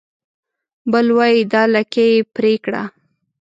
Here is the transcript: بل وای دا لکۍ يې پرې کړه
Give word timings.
بل 0.91 1.07
وای 1.17 1.35
دا 1.53 1.63
لکۍ 1.73 2.09
يې 2.15 2.25
پرې 2.35 2.53
کړه 2.65 2.83